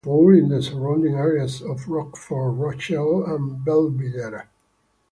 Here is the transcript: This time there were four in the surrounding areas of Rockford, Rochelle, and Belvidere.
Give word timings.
This 0.03 0.07
time 0.07 0.13
there 0.13 0.17
were 0.17 0.23
four 0.23 0.33
in 0.33 0.49
the 0.49 0.63
surrounding 0.63 1.13
areas 1.13 1.61
of 1.61 1.87
Rockford, 1.87 2.57
Rochelle, 2.57 3.23
and 3.23 3.63
Belvidere. 3.63 4.47